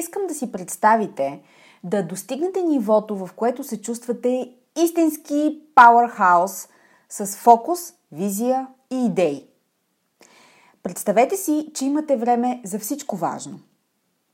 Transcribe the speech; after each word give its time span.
Искам 0.00 0.26
да 0.26 0.34
си 0.34 0.52
представите 0.52 1.40
да 1.84 2.06
достигнете 2.06 2.62
нивото, 2.62 3.16
в 3.16 3.30
което 3.36 3.64
се 3.64 3.82
чувствате 3.82 4.52
истински 4.82 5.60
пауърхаус 5.74 6.68
с 7.08 7.26
фокус, 7.26 7.78
визия 8.12 8.66
и 8.90 9.06
идеи. 9.06 9.46
Представете 10.82 11.36
си, 11.36 11.70
че 11.74 11.84
имате 11.84 12.16
време 12.16 12.60
за 12.64 12.78
всичко 12.78 13.16
важно. 13.16 13.60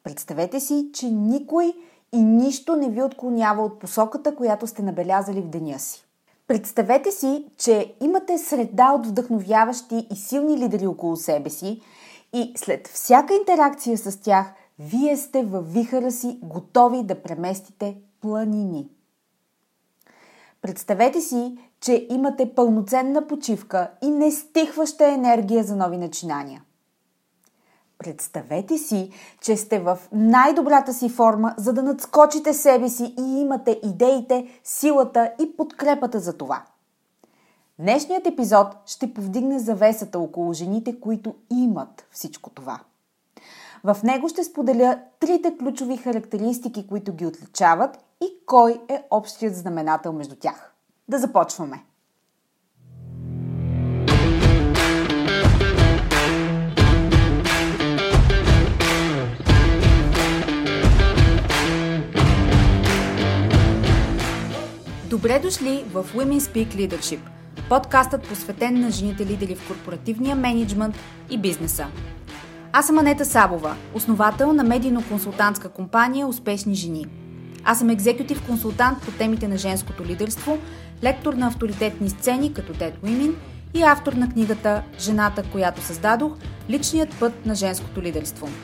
Представете 0.04 0.60
си, 0.60 0.90
че 0.94 1.06
никой 1.10 1.72
и 2.12 2.22
нищо 2.22 2.76
не 2.76 2.90
ви 2.90 3.02
отклонява 3.02 3.62
от 3.62 3.78
посоката, 3.78 4.34
която 4.34 4.66
сте 4.66 4.82
набелязали 4.82 5.40
в 5.40 5.48
деня 5.48 5.78
си. 5.78 6.04
Представете 6.46 7.10
си, 7.10 7.44
че 7.58 7.94
имате 8.00 8.38
среда 8.38 8.92
от 8.92 9.06
вдъхновяващи 9.06 10.06
и 10.12 10.16
силни 10.16 10.58
лидери 10.58 10.86
около 10.86 11.16
себе 11.16 11.50
си 11.50 11.80
и 12.32 12.52
след 12.56 12.88
всяка 12.88 13.34
интеракция 13.34 13.98
с 13.98 14.20
тях, 14.20 14.52
вие 14.78 15.16
сте 15.16 15.42
във 15.42 15.72
вихара 15.72 16.12
си 16.12 16.38
готови 16.42 17.02
да 17.02 17.22
преместите 17.22 17.96
планини. 18.20 18.88
Представете 20.62 21.20
си, 21.20 21.58
че 21.80 22.06
имате 22.10 22.54
пълноценна 22.54 23.26
почивка 23.26 23.90
и 24.02 24.10
нестихваща 24.10 25.06
енергия 25.06 25.64
за 25.64 25.76
нови 25.76 25.96
начинания. 25.96 26.62
Представете 27.98 28.78
си, 28.78 29.10
че 29.40 29.56
сте 29.56 29.78
в 29.78 29.98
най-добрата 30.12 30.94
си 30.94 31.08
форма, 31.08 31.54
за 31.58 31.72
да 31.72 31.82
надскочите 31.82 32.54
себе 32.54 32.88
си 32.88 33.14
и 33.18 33.40
имате 33.40 33.80
идеите, 33.84 34.60
силата 34.64 35.32
и 35.40 35.56
подкрепата 35.56 36.20
за 36.20 36.36
това. 36.36 36.64
Днешният 37.78 38.26
епизод 38.26 38.66
ще 38.86 39.14
повдигне 39.14 39.58
завесата 39.58 40.18
около 40.18 40.52
жените, 40.52 41.00
които 41.00 41.34
имат 41.50 42.06
всичко 42.10 42.50
това. 42.50 42.80
В 43.84 43.96
него 44.04 44.28
ще 44.28 44.44
споделя 44.44 44.98
трите 45.20 45.56
ключови 45.58 45.96
характеристики, 45.96 46.86
които 46.86 47.12
ги 47.12 47.26
отличават 47.26 47.98
и 48.20 48.26
кой 48.46 48.80
е 48.88 49.02
общият 49.10 49.56
знаменател 49.56 50.12
между 50.12 50.36
тях. 50.36 50.74
Да 51.08 51.18
започваме! 51.18 51.84
Добре 65.10 65.38
дошли 65.38 65.84
в 65.92 66.04
Women 66.14 66.38
Speak 66.38 66.68
Leadership, 66.68 67.20
подкастът 67.68 68.28
посветен 68.28 68.80
на 68.80 68.90
жените 68.90 69.26
лидери 69.26 69.54
в 69.54 69.68
корпоративния 69.68 70.36
менеджмент 70.36 70.94
и 71.30 71.38
бизнеса. 71.38 71.86
Аз 72.78 72.86
съм 72.86 72.98
Анета 72.98 73.24
Сабова, 73.24 73.76
основател 73.94 74.52
на 74.52 74.64
медийно-консултантска 74.64 75.68
компания 75.68 76.26
Успешни 76.26 76.74
жени. 76.74 77.06
Аз 77.64 77.78
съм 77.78 77.90
екзекутив 77.90 78.46
консултант 78.46 79.02
по 79.02 79.10
темите 79.10 79.48
на 79.48 79.56
женското 79.56 80.04
лидерство, 80.04 80.58
лектор 81.02 81.34
на 81.34 81.46
авторитетни 81.46 82.10
сцени 82.10 82.52
като 82.52 82.74
Dead 82.74 82.92
Women 83.04 83.34
и 83.74 83.82
автор 83.82 84.12
на 84.12 84.28
книгата 84.28 84.82
Жената, 85.00 85.42
която 85.52 85.80
създадох– 85.82 86.32
личният 86.70 87.18
път 87.20 87.46
на 87.46 87.54
женското 87.54 88.02
лидерство– 88.02 88.48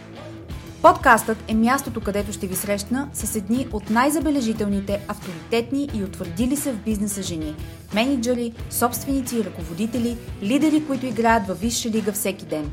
Подкастът 0.82 1.38
е 1.48 1.54
мястото, 1.54 2.00
където 2.00 2.32
ще 2.32 2.46
ви 2.46 2.56
срещна 2.56 3.08
с 3.12 3.36
едни 3.36 3.66
от 3.72 3.90
най-забележителните, 3.90 5.00
авторитетни 5.08 5.88
и 5.94 6.04
утвърдили 6.04 6.56
се 6.56 6.72
в 6.72 6.78
бизнеса 6.84 7.22
жени. 7.22 7.54
Менеджери, 7.94 8.52
собственици 8.70 9.36
и 9.36 9.44
ръководители, 9.44 10.16
лидери, 10.42 10.86
които 10.86 11.06
играят 11.06 11.46
във 11.46 11.60
висша 11.60 11.90
лига 11.90 12.12
всеки 12.12 12.44
ден. 12.46 12.72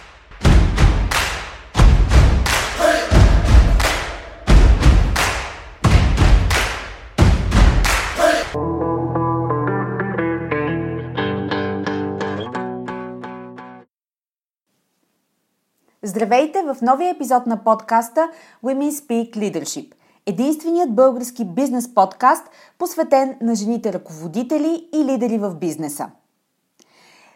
Здравейте 16.11 16.63
в 16.63 16.77
новия 16.81 17.09
епизод 17.09 17.45
на 17.45 17.63
подкаста 17.63 18.29
Women 18.63 18.89
Speak 18.91 19.37
Leadership. 19.37 19.93
Единственият 20.25 20.95
български 20.95 21.45
бизнес 21.45 21.93
подкаст, 21.93 22.43
посветен 22.77 23.37
на 23.41 23.55
жените 23.55 23.93
ръководители 23.93 24.89
и 24.93 25.05
лидери 25.05 25.37
в 25.37 25.55
бизнеса. 25.55 26.11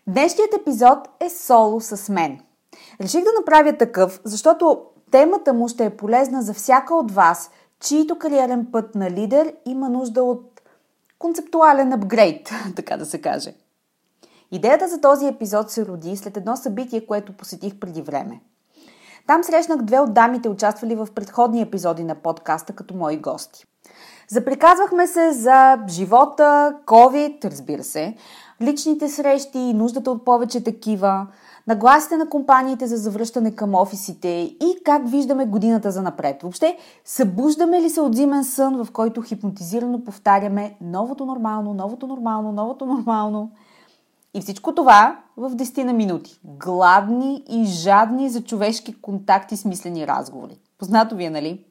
Днешният 0.07 0.53
епизод 0.53 0.97
е 1.19 1.29
соло 1.29 1.81
с 1.81 2.09
мен. 2.09 2.39
Реших 3.01 3.23
да 3.23 3.29
направя 3.39 3.77
такъв, 3.77 4.21
защото 4.23 4.81
темата 5.11 5.53
му 5.53 5.67
ще 5.67 5.85
е 5.85 5.97
полезна 5.97 6.41
за 6.41 6.53
всяка 6.53 6.95
от 6.95 7.11
вас, 7.11 7.51
чието 7.79 8.19
кариерен 8.19 8.67
път 8.71 8.95
на 8.95 9.11
лидер 9.11 9.53
има 9.65 9.89
нужда 9.89 10.23
от 10.23 10.61
концептуален 11.19 11.93
апгрейд, 11.93 12.49
така 12.75 12.97
да 12.97 13.05
се 13.05 13.21
каже. 13.21 13.53
Идеята 14.51 14.87
за 14.87 15.01
този 15.01 15.27
епизод 15.27 15.71
се 15.71 15.85
роди 15.85 16.17
след 16.17 16.37
едно 16.37 16.55
събитие, 16.55 17.05
което 17.05 17.37
посетих 17.37 17.79
преди 17.79 18.01
време– 18.01 18.41
там 19.27 19.43
срещнах 19.43 19.81
две 19.81 19.99
от 19.99 20.13
дамите, 20.13 20.49
участвали 20.49 20.95
в 20.95 21.07
предходни 21.15 21.61
епизоди 21.61 22.03
на 22.03 22.15
подкаста 22.15 22.73
като 22.73 22.95
мои 22.95 23.17
гости. 23.17 23.65
Заприказвахме 24.27 25.07
се 25.07 25.31
за 25.31 25.79
живота, 25.87 26.75
COVID, 26.85 27.45
разбира 27.45 27.83
се, 27.83 28.15
личните 28.61 29.09
срещи 29.09 29.59
и 29.59 29.73
нуждата 29.73 30.11
от 30.11 30.25
повече 30.25 30.63
такива, 30.63 31.27
нагласите 31.67 32.17
на 32.17 32.29
компаниите 32.29 32.87
за 32.87 32.97
завръщане 32.97 33.55
към 33.55 33.75
офисите 33.75 34.27
и 34.61 34.77
как 34.85 35.09
виждаме 35.09 35.45
годината 35.45 35.91
за 35.91 36.01
напред. 36.01 36.41
Въобще, 36.41 36.77
събуждаме 37.05 37.81
ли 37.81 37.89
се 37.89 38.01
от 38.01 38.15
зимен 38.15 38.43
сън, 38.43 38.83
в 38.83 38.91
който 38.91 39.21
хипнотизирано 39.21 40.03
повтаряме 40.03 40.77
новото 40.81 41.25
нормално, 41.25 41.73
новото 41.73 42.07
нормално, 42.07 42.51
новото 42.51 42.85
нормално– 42.85 43.51
и 44.35 44.41
всичко 44.41 44.75
това 44.75 45.19
в 45.37 45.49
10 45.49 45.83
на 45.83 45.93
минути. 45.93 46.39
Гладни 46.43 47.43
и 47.49 47.65
жадни 47.65 48.29
за 48.29 48.43
човешки 48.43 49.01
контакти, 49.01 49.57
смислени 49.57 50.07
разговори. 50.07 50.59
Познато 50.77 51.15
ви 51.15 51.23
е, 51.23 51.29
нали? 51.29 51.65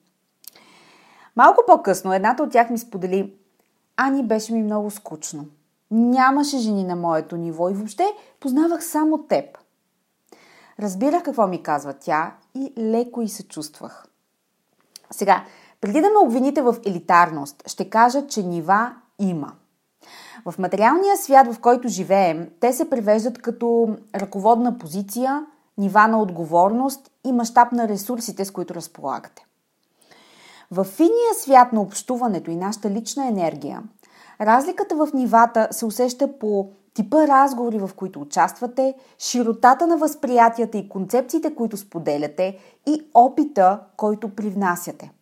Малко 1.37 1.63
по-късно 1.67 2.13
едната 2.13 2.43
от 2.43 2.51
тях 2.51 2.71
ми 2.71 2.79
сподели 2.79 3.35
Ани 3.97 4.23
беше 4.23 4.53
ми 4.53 4.63
много 4.63 4.91
скучно. 4.91 5.47
Нямаше 5.91 6.59
жени 6.59 6.85
на 6.85 6.97
моето 6.97 7.37
ниво 7.37 7.69
и 7.69 7.75
въобще 7.75 8.07
познавах 8.41 8.85
само 8.85 9.19
теб. 9.19 9.59
Разбирах 10.81 11.23
какво 11.23 11.47
ми 11.47 11.63
казва 11.63 11.93
тя 11.93 12.35
и 12.55 12.73
леко 12.79 13.23
и 13.23 13.29
се 13.29 13.49
чувствах. 13.49 14.07
Сега, 15.11 15.45
преди 15.81 16.01
да 16.01 16.11
ме 16.11 16.19
обвините 16.25 16.63
в 16.63 16.77
елитарност, 16.87 17.63
ще 17.67 17.91
кажа, 17.91 18.27
че 18.27 18.43
нива 18.43 18.95
има– 19.19 19.53
в 20.45 20.55
материалния 20.59 21.17
свят, 21.17 21.55
в 21.55 21.61
който 21.61 21.89
живеем, 21.89 22.49
те 22.61 22.73
се 22.73 22.91
превеждат 22.91 23.39
като 23.39 23.97
ръководна 24.15 24.79
позиция, 24.79 25.47
нива 25.79 26.07
на 26.07 26.23
отговорност 26.23 27.11
и 27.25 27.33
мащаб 27.33 27.73
на 27.73 27.89
ресурсите, 27.89 28.45
с 28.45 28.51
които 28.51 28.75
разполагате. 28.75 29.47
В 30.71 30.85
финия 30.85 31.35
свят 31.39 31.73
на 31.73 31.81
общуването 31.81 32.51
и 32.51 32.57
нашата 32.57 32.91
лична 32.91 33.27
енергия, 33.27 33.83
разликата 34.41 34.97
в 34.97 35.09
нивата 35.15 35.69
се 35.71 35.87
усеща 35.87 36.39
по 36.39 36.69
типа 36.95 37.29
разговори, 37.29 37.79
в 37.79 37.91
които 37.97 38.21
участвате, 38.21 38.95
широтата 39.19 39.87
на 39.87 39.97
възприятията 39.97 40.79
и 40.79 40.89
концепциите, 40.89 41.55
които 41.55 41.77
споделяте 41.77 42.59
и 42.87 43.03
опита, 43.15 43.81
който 43.97 44.29
привнасяте. 44.29 45.13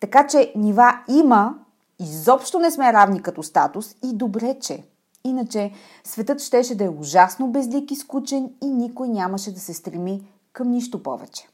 Така 0.00 0.26
че 0.26 0.52
нива 0.56 0.98
има, 1.08 1.54
Изобщо 2.00 2.58
не 2.58 2.70
сме 2.70 2.92
равни 2.92 3.22
като 3.22 3.42
статус 3.42 3.96
и 4.04 4.16
добре, 4.16 4.56
че. 4.60 4.84
Иначе 5.24 5.72
светът 6.04 6.42
щеше 6.42 6.74
да 6.74 6.84
е 6.84 6.88
ужасно 6.88 7.48
безлик 7.48 7.90
и 7.90 7.96
скучен 7.96 8.50
и 8.62 8.70
никой 8.70 9.08
нямаше 9.08 9.54
да 9.54 9.60
се 9.60 9.74
стреми 9.74 10.32
към 10.52 10.70
нищо 10.70 11.02
повече. 11.02 11.48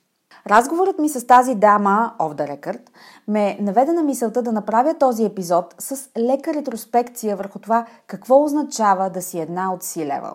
Разговорът 0.47 0.99
ми 0.99 1.09
с 1.09 1.27
тази 1.27 1.55
дама, 1.55 2.15
off 2.19 2.35
the 2.35 2.61
record, 2.61 2.81
ме 3.29 3.59
наведе 3.61 3.93
на 3.93 4.03
мисълта 4.03 4.43
да 4.43 4.53
направя 4.53 4.99
този 4.99 5.25
епизод 5.25 5.75
с 5.79 6.09
лека 6.19 6.55
ретроспекция 6.55 7.37
върху 7.37 7.59
това 7.59 7.87
какво 8.07 8.45
означава 8.45 9.11
да 9.11 9.23
си 9.23 9.39
една 9.39 9.73
от 9.73 9.83
си 9.83 10.07
левел. 10.07 10.35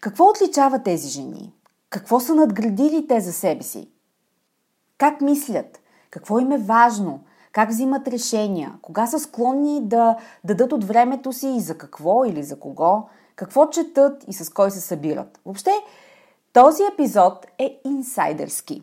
Какво 0.00 0.24
отличава 0.24 0.82
тези 0.82 1.08
жени? 1.08 1.52
Какво 1.90 2.20
са 2.20 2.34
надградили 2.34 3.06
те 3.06 3.20
за 3.20 3.32
себе 3.32 3.62
си? 3.62 3.90
Как 4.98 5.20
мислят? 5.20 5.80
Какво 6.10 6.38
им 6.38 6.52
е 6.52 6.58
важно? 6.58 7.20
Как 7.56 7.68
взимат 7.68 8.08
решения, 8.08 8.72
кога 8.82 9.06
са 9.06 9.18
склонни 9.18 9.88
да 9.88 10.16
дадат 10.44 10.72
от 10.72 10.84
времето 10.84 11.32
си 11.32 11.48
и 11.48 11.60
за 11.60 11.78
какво 11.78 12.24
или 12.24 12.42
за 12.42 12.60
кого, 12.60 13.08
какво 13.36 13.68
четат 13.68 14.24
и 14.28 14.32
с 14.32 14.52
кой 14.52 14.70
се 14.70 14.80
събират. 14.80 15.40
Въобще, 15.44 15.70
този 16.52 16.82
епизод 16.92 17.46
е 17.58 17.80
инсайдърски. 17.84 18.82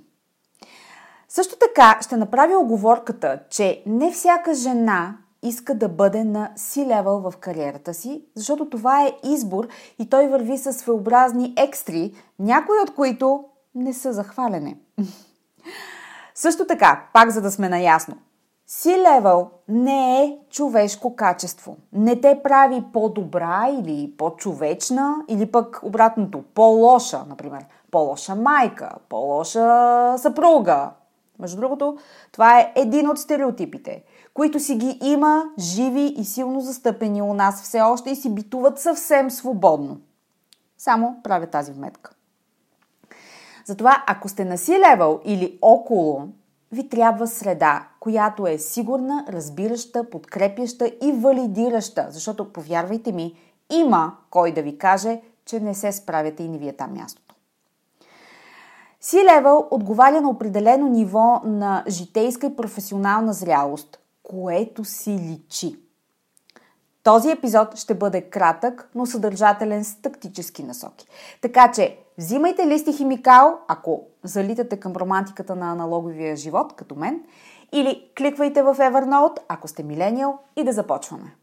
Също 1.29 1.55
така 1.59 1.99
ще 2.01 2.17
направя 2.17 2.57
оговорката, 2.57 3.39
че 3.49 3.83
не 3.85 4.11
всяка 4.11 4.53
жена 4.53 5.17
иска 5.43 5.75
да 5.75 5.89
бъде 5.89 6.23
на 6.23 6.51
си 6.55 6.85
левел 6.85 7.19
в 7.19 7.33
кариерата 7.39 7.93
си, 7.93 8.25
защото 8.35 8.69
това 8.69 9.03
е 9.03 9.13
избор 9.23 9.67
и 9.99 10.09
той 10.09 10.27
върви 10.27 10.57
с 10.57 10.73
своеобразни 10.73 11.53
екстри, 11.57 12.13
някои 12.39 12.79
от 12.79 12.95
които 12.95 13.43
не 13.75 13.93
са 13.93 14.13
захвалене. 14.13 14.77
Също 16.35 16.67
така, 16.67 17.09
пак 17.13 17.29
за 17.29 17.41
да 17.41 17.51
сме 17.51 17.69
наясно, 17.69 18.17
си 18.68 18.98
левел 18.98 19.50
не 19.68 20.24
е 20.24 20.38
човешко 20.50 21.15
качество. 21.15 21.77
Не 21.94 22.21
те 22.21 22.39
прави 22.44 22.83
по-добра 22.94 23.68
или 23.80 24.13
по-човечна, 24.18 25.15
или 25.27 25.51
пък 25.51 25.80
обратното, 25.83 26.44
по-лоша, 26.54 27.25
например. 27.30 27.65
По-лоша 27.92 28.36
майка, 28.36 28.92
по-лоша 29.10 30.15
съпруга. 30.18 30.89
Между 31.39 31.57
другото, 31.57 31.98
това 32.31 32.60
е 32.60 32.74
един 32.75 33.10
от 33.10 33.19
стереотипите, 33.19 34.04
които 34.33 34.60
си 34.60 34.75
ги 34.75 35.00
има 35.01 35.44
живи 35.60 36.13
и 36.18 36.25
силно 36.25 36.62
застъпени 36.62 37.21
у 37.21 37.33
нас 37.33 37.63
все 37.63 37.81
още 37.81 38.10
и 38.10 38.15
си 38.15 38.36
битуват 38.36 38.80
съвсем 38.80 39.31
свободно. 39.31 39.98
Само 40.77 41.15
правя 41.24 41.48
тази 41.48 41.71
вметка. 41.71 42.12
Затова, 43.65 44.04
ако 44.07 44.30
сте 44.30 44.45
на 44.45 44.57
си 44.57 44.80
левел 44.80 45.19
или 45.25 45.60
около, 45.62 46.27
ви 46.73 46.89
трябва 46.89 47.27
среда, 47.27 47.87
която 47.99 48.47
е 48.47 48.57
сигурна, 48.57 49.25
разбираща, 49.29 50.09
подкрепяща 50.09 50.87
и 51.01 51.11
валидираща. 51.11 52.07
Защото, 52.09 52.53
повярвайте 52.53 53.11
ми, 53.11 53.35
има 53.71 54.17
кой 54.29 54.51
да 54.51 54.61
ви 54.61 54.77
каже, 54.77 55.21
че 55.45 55.59
не 55.59 55.75
се 55.75 55.91
справяте 55.91 56.43
и 56.43 56.49
не 56.49 56.57
ви 56.57 56.67
е 56.67 56.73
там 56.73 56.93
мястото. 56.93 57.35
Левел 59.13 59.67
отговаря 59.71 60.21
на 60.21 60.29
определено 60.29 60.87
ниво 60.87 61.41
на 61.45 61.83
житейска 61.87 62.47
и 62.47 62.55
професионална 62.55 63.33
зрялост, 63.33 63.99
което 64.23 64.85
си 64.85 65.11
личи. 65.11 65.79
Този 67.03 67.31
епизод 67.31 67.77
ще 67.77 67.93
бъде 67.93 68.21
кратък, 68.21 68.89
но 68.95 69.05
съдържателен 69.05 69.83
с 69.83 69.95
тактически 69.95 70.63
насоки. 70.63 71.07
Така 71.41 71.71
че 71.71 71.97
взимайте 72.18 72.68
листи 72.68 72.94
химикал, 72.94 73.60
ако 73.68 74.07
залитате 74.24 74.80
към 74.80 74.94
романтиката 74.94 75.56
на 75.56 75.71
аналоговия 75.71 76.36
живот, 76.36 76.74
като 76.74 76.95
мен, 76.95 77.24
или 77.71 78.12
кликвайте 78.18 78.63
в 78.63 78.75
Evernote, 78.75 79.38
ако 79.48 79.68
сте 79.68 79.83
милениал, 79.83 80.39
и 80.56 80.63
да 80.63 80.71
започваме. 80.74 81.36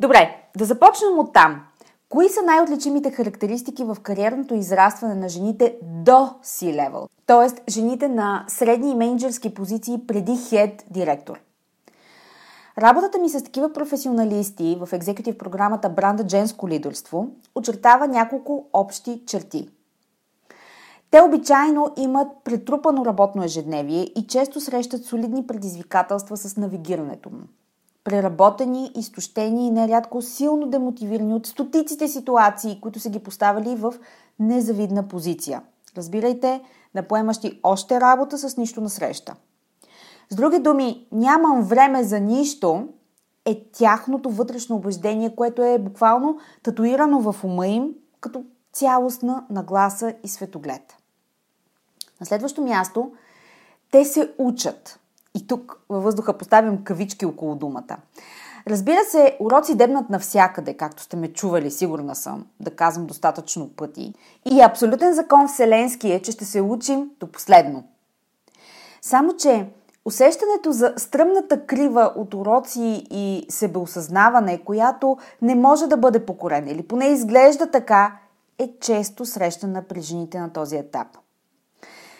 Добре, 0.00 0.36
да 0.56 0.64
започнем 0.64 1.18
от 1.18 1.32
там. 1.32 1.66
Кои 2.12 2.28
са 2.28 2.42
най-отличимите 2.42 3.10
характеристики 3.10 3.84
в 3.84 3.96
кариерното 4.02 4.54
израстване 4.54 5.14
на 5.14 5.28
жените 5.28 5.78
до 5.82 6.34
C-level? 6.44 7.08
Т.е. 7.26 7.70
жените 7.70 8.08
на 8.08 8.44
средни 8.48 8.90
и 8.90 8.94
менеджерски 8.94 9.54
позиции 9.54 10.06
преди 10.06 10.36
хед 10.48 10.84
директор. 10.90 11.40
Работата 12.78 13.18
ми 13.18 13.28
с 13.28 13.44
такива 13.44 13.72
професионалисти 13.72 14.78
в 14.80 14.92
екзекутив 14.92 15.38
програмата 15.38 15.88
Бранда 15.88 16.24
Женско 16.28 16.68
лидерство 16.68 17.28
очертава 17.54 18.08
няколко 18.08 18.66
общи 18.72 19.22
черти. 19.26 19.68
Те 21.10 21.20
обичайно 21.20 21.92
имат 21.96 22.28
претрупано 22.44 23.04
работно 23.04 23.44
ежедневие 23.44 24.02
и 24.02 24.26
често 24.26 24.60
срещат 24.60 25.04
солидни 25.04 25.46
предизвикателства 25.46 26.36
с 26.36 26.56
навигирането 26.56 27.30
му 27.30 27.42
преработени, 28.04 28.92
изтощени 28.96 29.66
и 29.66 29.70
нерядко 29.70 30.22
силно 30.22 30.66
демотивирани 30.66 31.34
от 31.34 31.46
стотиците 31.46 32.08
ситуации, 32.08 32.78
които 32.80 33.00
са 33.00 33.10
ги 33.10 33.18
поставили 33.18 33.76
в 33.76 33.94
незавидна 34.38 35.08
позиция. 35.08 35.62
Разбирайте, 35.96 36.60
на 36.94 37.02
поемащи 37.02 37.60
още 37.62 38.00
работа 38.00 38.38
с 38.38 38.56
нищо 38.56 38.80
на 38.80 38.90
среща. 38.90 39.34
С 40.30 40.34
други 40.34 40.58
думи, 40.58 41.06
нямам 41.12 41.62
време 41.62 42.04
за 42.04 42.20
нищо 42.20 42.88
е 43.44 43.64
тяхното 43.72 44.30
вътрешно 44.30 44.76
убеждение, 44.76 45.34
което 45.34 45.62
е 45.62 45.78
буквално 45.78 46.38
татуирано 46.62 47.20
в 47.20 47.44
ума 47.44 47.66
им 47.66 47.94
като 48.20 48.44
цялостна 48.72 49.44
нагласа 49.50 50.14
и 50.24 50.28
светоглед. 50.28 50.96
На 52.20 52.26
следващо 52.26 52.62
място, 52.62 53.12
те 53.90 54.04
се 54.04 54.32
учат– 54.38 54.98
и 55.34 55.46
тук 55.46 55.80
във 55.88 56.04
въздуха 56.04 56.38
поставям 56.38 56.84
кавички 56.84 57.26
около 57.26 57.54
думата. 57.54 57.96
Разбира 58.66 59.04
се, 59.04 59.36
уроци 59.40 59.74
дебнат 59.74 60.10
навсякъде, 60.10 60.74
както 60.74 61.02
сте 61.02 61.16
ме 61.16 61.32
чували, 61.32 61.70
сигурна 61.70 62.14
съм, 62.14 62.46
да 62.60 62.70
казвам 62.70 63.06
достатъчно 63.06 63.68
пъти. 63.68 64.14
И 64.52 64.60
абсолютен 64.60 65.14
закон 65.14 65.48
вселенски 65.48 66.12
е, 66.12 66.22
че 66.22 66.32
ще 66.32 66.44
се 66.44 66.60
учим 66.60 67.10
до 67.20 67.26
последно. 67.26 67.84
Само, 69.02 69.36
че 69.36 69.66
усещането 70.04 70.72
за 70.72 70.94
стръмната 70.96 71.66
крива 71.66 72.12
от 72.16 72.34
уроци 72.34 73.06
и 73.10 73.46
себеосъзнаване, 73.48 74.64
която 74.64 75.16
не 75.42 75.54
може 75.54 75.86
да 75.86 75.96
бъде 75.96 76.26
покорена, 76.26 76.70
или 76.70 76.82
поне 76.82 77.06
изглежда 77.06 77.70
така, 77.70 78.18
е 78.58 78.72
често 78.80 79.26
срещана 79.26 79.82
при 79.82 80.00
жените 80.00 80.40
на 80.40 80.52
този 80.52 80.76
етап. 80.76 81.06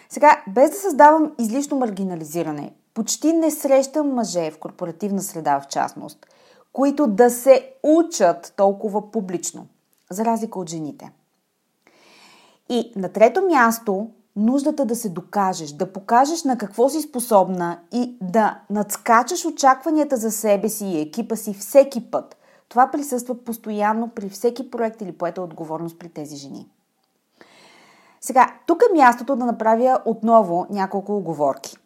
Сега, 0.09 0.43
без 0.49 0.71
да 0.71 0.77
създавам 0.77 1.33
излишно 1.39 1.79
маргинализиране, 1.79 2.73
почти 2.95 3.33
не 3.33 3.51
срещам 3.51 4.15
мъже 4.15 4.51
в 4.51 4.59
корпоративна 4.59 5.23
среда 5.23 5.61
в 5.61 5.69
частност, 5.69 6.27
които 6.73 7.07
да 7.07 7.31
се 7.31 7.73
учат 7.83 8.53
толкова 8.57 9.11
публично, 9.11 9.67
за 10.11 10.25
разлика 10.25 10.59
от 10.59 10.71
жените. 10.71 11.13
И 12.69 12.93
на 12.97 13.09
трето 13.09 13.43
място, 13.43 14.11
нуждата 14.37 14.85
да 14.85 14.97
се 14.97 15.09
докажеш, 15.09 15.71
да 15.71 15.93
покажеш 15.93 16.45
на 16.45 16.59
какво 16.59 16.89
си 16.89 17.01
способна 17.01 17.79
и 17.93 18.17
да 18.21 18.61
надскачаш 18.71 19.45
очакванията 19.45 20.17
за 20.17 20.31
себе 20.31 20.69
си 20.69 20.87
и 20.87 21.01
екипа 21.01 21.37
си 21.37 21.55
всеки 21.55 22.11
път. 22.11 22.37
Това 22.69 22.91
присъства 22.91 23.35
постоянно 23.35 24.09
при 24.09 24.29
всеки 24.29 24.71
проект 24.71 25.01
или 25.01 25.13
поета 25.13 25.43
отговорност 25.43 25.99
при 25.99 26.09
тези 26.09 26.37
жени. 26.37 26.69
Сега, 28.21 28.55
тук 28.67 28.83
е 28.91 28.99
мястото 28.99 29.37
да 29.37 29.45
направя 29.45 30.01
отново 30.05 30.67
няколко 30.71 31.17
оговорки. 31.17 31.77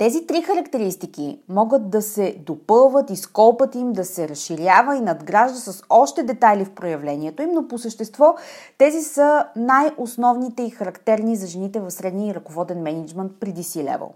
Тези 0.00 0.26
три 0.26 0.42
характеристики 0.42 1.40
могат 1.48 1.90
да 1.90 2.02
се 2.02 2.36
допълват 2.46 3.10
и 3.10 3.16
скопът 3.16 3.74
им 3.74 3.92
да 3.92 4.04
се 4.04 4.28
разширява 4.28 4.96
и 4.96 5.00
надгражда 5.00 5.56
с 5.58 5.82
още 5.90 6.22
детайли 6.22 6.64
в 6.64 6.70
проявлението 6.70 7.42
им, 7.42 7.50
но 7.54 7.68
по 7.68 7.78
същество 7.78 8.34
тези 8.78 9.02
са 9.02 9.46
най-основните 9.56 10.62
и 10.62 10.70
характерни 10.70 11.36
за 11.36 11.46
жените 11.46 11.80
в 11.80 11.90
средния 11.90 12.30
и 12.30 12.34
ръководен 12.34 12.82
менеджмент 12.82 13.32
преди 13.40 13.62
си 13.62 13.84
левел. 13.84 14.10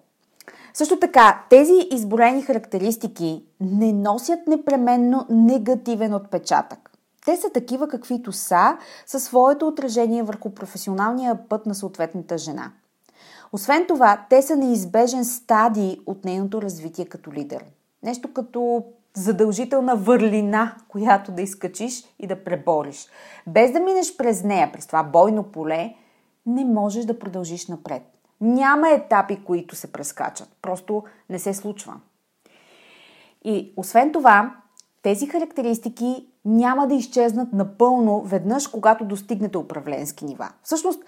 Също 0.75 0.99
така, 0.99 1.45
тези 1.51 1.89
изборени 1.91 2.43
характеристики 2.43 3.45
не 3.61 3.93
носят 3.93 4.47
непременно 4.47 5.27
негативен 5.31 6.15
отпечатък. 6.15 6.91
Те 7.25 7.37
са 7.37 7.51
такива 7.51 7.89
каквито 7.89 8.33
са, 8.33 8.77
със 9.07 9.25
своето 9.25 9.69
отражение 9.69 10.23
върху 10.23 10.51
професионалния 10.51 11.39
път 11.49 11.67
на 11.67 11.75
съответната 11.75 12.39
жена– 12.39 12.73
освен 13.55 13.87
това, 13.89 14.27
те 14.31 14.43
са 14.43 14.57
неизбежен 14.57 15.25
стадий 15.25 15.97
от 16.07 16.25
нейното 16.25 16.63
развитие 16.63 17.05
като 17.05 17.33
лидер. 17.33 17.65
Нещо 18.03 18.33
като 18.33 18.85
задължителна 19.17 19.97
върлина, 19.97 20.75
която 20.89 21.33
да 21.33 21.43
изкачиш 21.43 22.05
и 22.19 22.27
да 22.27 22.45
пребориш. 22.45 23.07
Без 23.47 23.73
да 23.73 23.81
минеш 23.81 24.17
през 24.17 24.45
нея, 24.45 24.73
през 24.73 24.87
това 24.87 25.03
бойно 25.03 25.43
поле, 25.43 25.95
не 26.47 26.65
можеш 26.65 27.05
да 27.05 27.19
продължиш 27.19 27.69
напред. 27.69 28.03
Няма 28.41 28.89
етапи, 28.91 29.45
които 29.45 29.77
се 29.77 29.93
прескачат. 29.93 30.49
Просто 30.63 31.03
не 31.31 31.39
се 31.39 31.55
случва. 31.55 31.95
И 33.45 33.73
освен 33.77 34.13
това, 34.13 34.57
тези 35.03 35.27
характеристики 35.27 36.29
няма 36.45 36.89
да 36.89 36.95
изчезнат 36.95 37.53
напълно 37.53 38.23
веднъж, 38.23 38.67
когато 38.67 39.05
достигнете 39.05 39.59
управленски 39.59 40.25
нива. 40.25 40.49
Всъщност, 40.63 41.03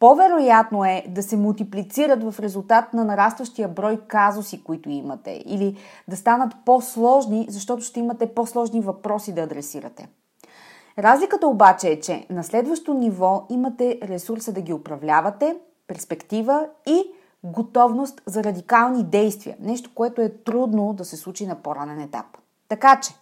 по-вероятно 0.00 0.84
е 0.84 1.04
да 1.08 1.22
се 1.22 1.36
мултиплицират 1.36 2.24
в 2.24 2.40
резултат 2.40 2.94
на 2.94 3.04
нарастващия 3.04 3.68
брой 3.68 4.00
казуси, 4.08 4.64
които 4.64 4.90
имате, 4.90 5.42
или 5.46 5.76
да 6.08 6.16
станат 6.16 6.52
по-сложни, 6.64 7.46
защото 7.48 7.82
ще 7.82 8.00
имате 8.00 8.34
по-сложни 8.34 8.80
въпроси 8.80 9.34
да 9.34 9.40
адресирате. 9.40 10.08
Разликата 10.98 11.46
обаче 11.46 11.88
е, 11.88 12.00
че 12.00 12.26
на 12.30 12.44
следващо 12.44 12.94
ниво 12.94 13.46
имате 13.50 13.98
ресурса 14.02 14.52
да 14.52 14.60
ги 14.60 14.72
управлявате, 14.72 15.56
перспектива 15.86 16.66
и 16.86 17.02
готовност 17.44 18.22
за 18.26 18.44
радикални 18.44 19.04
действия. 19.04 19.56
Нещо, 19.60 19.90
което 19.94 20.20
е 20.20 20.28
трудно 20.28 20.92
да 20.92 21.04
се 21.04 21.16
случи 21.16 21.46
на 21.46 21.54
по-ранен 21.54 22.00
етап. 22.00 22.26
Така 22.68 23.00
че, 23.00 23.12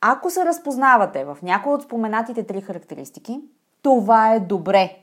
Ако 0.00 0.30
се 0.30 0.44
разпознавате 0.44 1.24
в 1.24 1.38
някои 1.42 1.72
от 1.72 1.82
споменатите 1.82 2.42
три 2.42 2.60
характеристики, 2.60 3.40
това 3.82 4.34
е 4.34 4.40
добре. 4.40 4.96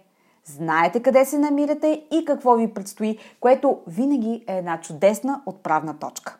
Знаете 0.50 1.02
къде 1.02 1.26
се 1.26 1.38
намирате 1.38 2.04
и 2.12 2.26
какво 2.26 2.56
ви 2.56 2.74
предстои, 2.74 3.18
което 3.40 3.80
винаги 3.88 4.44
е 4.48 4.58
една 4.58 4.82
чудесна 4.82 5.42
отправна 5.46 6.00
точка. 6.00 6.38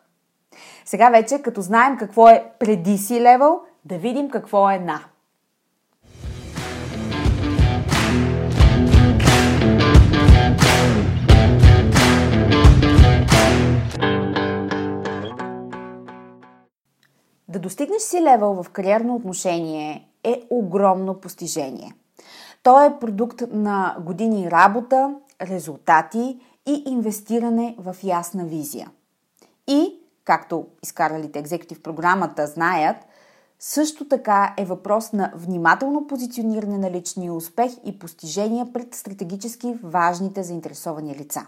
Сега 0.84 1.10
вече, 1.10 1.42
като 1.42 1.60
знаем 1.60 1.96
какво 1.96 2.28
е 2.28 2.52
преди 2.58 2.98
си 2.98 3.20
левел, 3.20 3.60
да 3.84 3.98
видим 3.98 4.30
какво 4.30 4.70
е 4.70 4.78
на. 4.78 5.00
Да 17.48 17.58
достигнеш 17.58 18.02
си 18.02 18.22
левел 18.22 18.62
в 18.62 18.70
кариерно 18.70 19.14
отношение 19.14 20.08
е 20.24 20.42
огромно 20.50 21.20
постижение. 21.20 21.92
То 22.62 22.84
е 22.84 22.98
продукт 22.98 23.42
на 23.50 23.96
години 24.00 24.50
работа, 24.50 25.14
резултати 25.42 26.40
и 26.66 26.82
инвестиране 26.86 27.76
в 27.78 27.96
ясна 28.02 28.44
визия. 28.44 28.90
И, 29.66 29.94
както 30.24 30.66
изкаралите 30.82 31.38
екзекутив 31.38 31.82
програмата 31.82 32.46
знаят, 32.46 32.96
също 33.58 34.08
така 34.08 34.54
е 34.56 34.64
въпрос 34.64 35.12
на 35.12 35.32
внимателно 35.34 36.06
позициониране 36.06 36.78
на 36.78 36.90
личния 36.90 37.32
успех 37.32 37.72
и 37.84 37.98
постижения 37.98 38.72
пред 38.72 38.94
стратегически 38.94 39.78
важните 39.82 40.42
заинтересовани 40.42 41.14
лица. 41.14 41.46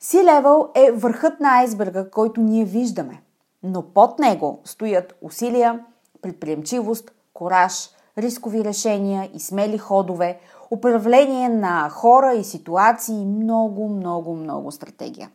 Си-левел 0.00 0.68
е 0.74 0.92
върхът 0.92 1.40
на 1.40 1.58
айсберга, 1.58 2.10
който 2.10 2.40
ние 2.40 2.64
виждаме– 2.64 3.22
но 3.62 3.82
под 3.82 4.18
него 4.18 4.60
стоят 4.64 5.14
усилия, 5.22 5.84
предприемчивост, 6.22 7.12
кораж, 7.34 7.90
рискови 8.18 8.64
решения 8.64 9.30
и 9.34 9.40
смели 9.40 9.78
ходове, 9.78 10.38
управление 10.70 11.48
на 11.48 11.90
хора 11.90 12.34
и 12.34 12.44
ситуации 12.44 13.26
много, 13.26 13.88
много, 13.88 14.34
много 14.34 14.70
стратегия. 14.72 15.30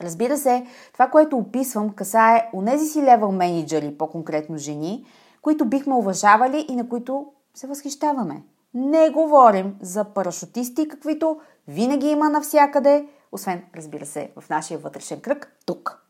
Разбира 0.00 0.36
се, 0.36 0.66
това, 0.92 1.08
което 1.08 1.36
описвам, 1.36 1.90
касае 1.90 2.50
нези 2.54 2.86
си 2.86 3.02
левел 3.02 3.32
менеджери, 3.32 3.98
по-конкретно 3.98 4.56
жени, 4.56 5.04
които 5.42 5.64
бихме 5.64 5.94
уважавали 5.94 6.66
и 6.68 6.76
на 6.76 6.88
които 6.88 7.26
се 7.54 7.66
възхищаваме. 7.66 8.42
Не 8.74 9.10
говорим 9.10 9.76
за 9.80 10.04
парашутисти, 10.04 10.88
каквито 10.88 11.40
винаги 11.68 12.06
има 12.06 12.28
навсякъде, 12.28 13.06
освен, 13.32 13.62
разбира 13.76 14.06
се, 14.06 14.30
в 14.40 14.48
нашия 14.48 14.78
вътрешен 14.78 15.20
кръг, 15.20 15.56
тук. 15.66 16.07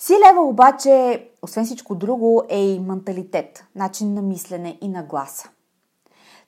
Си 0.00 0.12
лева 0.12 0.40
обаче, 0.40 1.28
освен 1.42 1.64
всичко 1.64 1.94
друго, 1.94 2.42
е 2.48 2.66
и 2.66 2.80
менталитет, 2.80 3.64
начин 3.74 4.14
на 4.14 4.22
мислене 4.22 4.78
и 4.80 4.88
на 4.88 5.02
гласа. 5.02 5.48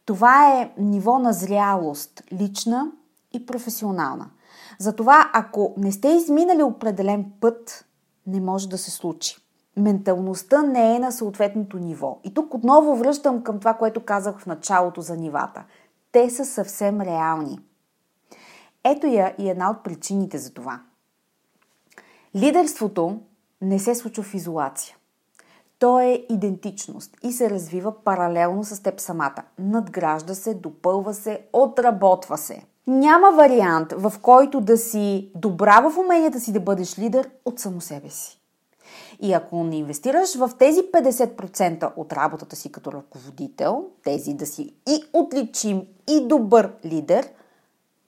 Това 0.04 0.60
е 0.60 0.72
ниво 0.78 1.18
на 1.18 1.32
зрялост, 1.32 2.22
лична 2.32 2.92
и 3.32 3.46
професионална. 3.46 4.30
Затова, 4.78 5.30
ако 5.32 5.74
не 5.76 5.92
сте 5.92 6.08
изминали 6.08 6.62
определен 6.62 7.32
път, 7.40 7.84
не 8.26 8.40
може 8.40 8.68
да 8.68 8.78
се 8.78 8.90
случи. 8.90 9.36
Менталността 9.76 10.62
не 10.62 10.96
е 10.96 10.98
на 10.98 11.12
съответното 11.12 11.78
ниво. 11.78 12.18
И 12.24 12.34
тук 12.34 12.54
отново 12.54 12.96
връщам 12.96 13.42
към 13.42 13.58
това, 13.58 13.74
което 13.74 14.04
казах 14.04 14.38
в 14.38 14.46
началото 14.46 15.00
за 15.00 15.16
нивата. 15.16 15.64
Те 16.12 16.30
са 16.30 16.44
съвсем 16.44 17.00
реални. 17.00 17.60
Ето 18.84 19.06
я 19.06 19.34
и 19.38 19.50
една 19.50 19.70
от 19.70 19.84
причините 19.84 20.38
за 20.38 20.52
това. 20.54 20.80
Лидерството 22.36 23.20
не 23.62 23.78
се 23.78 23.94
случва 23.94 24.22
в 24.22 24.34
изолация. 24.34 24.96
То 25.78 26.00
е 26.00 26.26
идентичност 26.30 27.16
и 27.22 27.32
се 27.32 27.50
развива 27.50 28.04
паралелно 28.04 28.64
с 28.64 28.82
теб 28.82 29.00
самата. 29.00 29.42
Надгражда 29.58 30.34
се, 30.34 30.54
допълва 30.54 31.14
се, 31.14 31.40
отработва 31.52 32.38
се. 32.38 32.62
Няма 32.86 33.32
вариант, 33.36 33.92
в 33.92 34.12
който 34.22 34.60
да 34.60 34.76
си 34.76 35.30
добра 35.34 35.80
в 35.80 35.98
уменията 35.98 36.40
си 36.40 36.52
да 36.52 36.60
бъдеш 36.60 36.98
лидер 36.98 37.30
от 37.44 37.58
само 37.58 37.80
себе 37.80 38.10
си. 38.10 38.40
И 39.20 39.32
ако 39.32 39.64
не 39.64 39.76
инвестираш 39.76 40.34
в 40.34 40.50
тези 40.58 40.80
50% 40.80 41.92
от 41.96 42.12
работата 42.12 42.56
си 42.56 42.72
като 42.72 42.92
ръководител, 42.92 43.84
тези 44.04 44.34
да 44.34 44.46
си 44.46 44.74
и 44.88 45.02
отличим, 45.12 45.82
и 46.08 46.28
добър 46.28 46.72
лидер, 46.84 47.28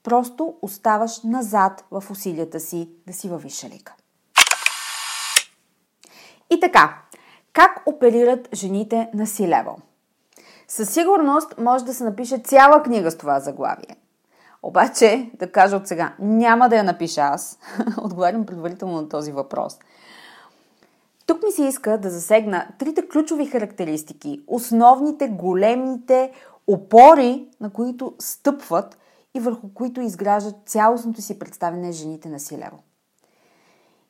просто 0.02 0.54
оставаш 0.62 1.22
назад 1.22 1.84
в 1.90 2.04
усилията 2.10 2.60
си 2.60 2.90
да 3.06 3.12
си 3.12 3.28
във 3.28 3.42
висша 3.42 3.68
лика. 3.68 3.94
И 6.52 6.60
така, 6.60 6.98
как 7.52 7.82
оперират 7.86 8.48
жените 8.54 9.10
на 9.14 9.26
си? 9.26 9.76
Със 10.68 10.90
сигурност 10.90 11.58
може 11.58 11.84
да 11.84 11.94
се 11.94 12.04
напише 12.04 12.38
цяла 12.38 12.82
книга 12.82 13.10
с 13.10 13.18
това 13.18 13.40
заглавие. 13.40 13.96
Обаче, 14.62 15.30
да 15.34 15.52
кажа 15.52 15.76
от 15.76 15.86
сега, 15.86 16.14
няма 16.18 16.68
да 16.68 16.76
я 16.76 16.84
напиша 16.84 17.20
аз. 17.20 17.58
Отговарям 18.02 18.46
предварително 18.46 19.02
на 19.02 19.08
този 19.08 19.32
въпрос. 19.32 19.78
Тук 21.26 21.42
ми 21.42 21.52
се 21.52 21.64
иска 21.64 21.98
да 21.98 22.10
засегна 22.10 22.66
трите 22.78 23.08
ключови 23.08 23.46
характеристики, 23.46 24.40
основните, 24.46 25.28
големите 25.28 26.32
опори, 26.66 27.48
на 27.60 27.70
които 27.70 28.14
стъпват 28.18 28.98
и 29.34 29.40
върху 29.40 29.74
които 29.74 30.00
изграждат 30.00 30.56
цялостното 30.66 31.22
си 31.22 31.38
представяне 31.38 31.92
жените 31.92 32.28
на 32.28 32.40
Силево. 32.40 32.78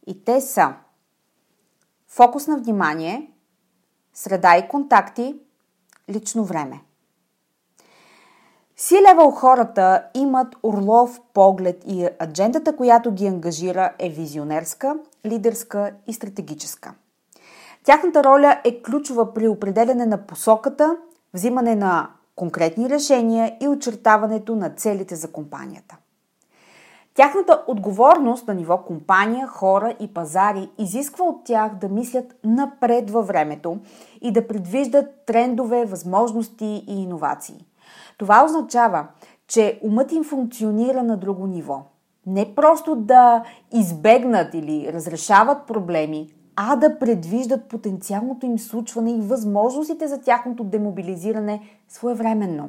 И 0.07 0.25
те 0.25 0.41
са– 0.41 0.75
фокус 2.13 2.47
на 2.47 2.57
внимание, 2.57 3.31
среда 4.15 4.57
и 4.57 4.69
контакти, 4.69 5.37
лично 6.11 6.45
време. 6.45 6.81
Си 8.77 8.95
левел 8.95 9.31
хората 9.31 10.05
имат 10.15 10.57
орлов 10.63 11.21
поглед 11.35 11.83
и 11.87 12.09
аджендата, 12.23 12.77
която 12.77 13.13
ги 13.13 13.27
ангажира 13.27 13.93
е 13.99 14.09
визионерска, 14.09 14.97
лидерска 15.27 15.93
и 16.07 16.13
стратегическа. 16.13 16.95
Тяхната 17.85 18.25
роля 18.25 18.61
е 18.65 18.83
ключова 18.83 19.35
при 19.35 19.49
определене 19.49 20.07
на 20.07 20.27
посоката, 20.27 20.97
взимане 21.35 21.75
на 21.75 22.11
конкретни 22.37 22.91
решения 22.91 23.57
и 23.61 23.69
очертаването 23.69 24.57
на 24.57 24.71
целите 24.71 25.17
за 25.17 25.33
компанията. 25.33 25.97
Тяхната 27.15 27.65
отговорност 27.67 28.49
на 28.49 28.55
ниво 28.55 28.79
компания, 28.79 29.47
хора 29.47 29.97
и 30.01 30.15
пазари 30.15 30.71
изисква 30.79 31.25
от 31.25 31.45
тях 31.45 31.75
да 31.75 31.89
мислят 31.89 32.35
напред 32.45 33.11
във 33.11 33.27
времето 33.27 33.77
и 34.21 34.33
да 34.33 34.47
предвиждат 34.47 35.07
трендове, 35.27 35.85
възможности 35.85 36.85
и 36.89 37.03
иновации. 37.03 37.67
Това 38.19 38.45
означава, 38.45 39.07
че 39.49 39.81
умът 39.83 40.13
им 40.13 40.25
функционира 40.25 41.03
на 41.03 41.17
друго 41.17 41.47
ниво. 41.47 41.83
Не 42.27 42.55
просто 42.55 42.97
да 42.97 43.45
избегнат 43.73 44.55
или 44.55 44.93
разрешават 44.93 45.67
проблеми, 45.67 46.29
а 46.57 46.77
да 46.77 46.99
предвиждат 46.99 47.69
потенциалното 47.69 48.47
им 48.47 48.59
случване 48.59 49.13
и 49.13 49.21
възможностите 49.21 50.09
за 50.09 50.21
тяхното 50.21 50.65
демобилизиране 50.65 51.61
своевременно. 51.89 52.69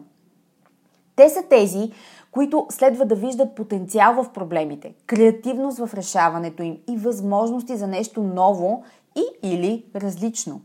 Те 1.16 1.30
са 1.30 1.44
тези, 1.50 1.92
които 2.32 2.68
следва 2.70 3.06
да 3.06 3.16
виждат 3.16 3.56
потенциал 3.56 4.24
в 4.24 4.34
проблемите, 4.34 4.94
креативност 5.08 5.78
в 5.78 5.94
решаването 5.94 6.64
им 6.64 6.78
и 6.90 6.98
възможности 6.98 7.78
за 7.78 7.88
нещо 7.88 8.24
ново 8.24 8.84
и 9.16 9.50
или 9.50 9.86
различно. 9.96 10.62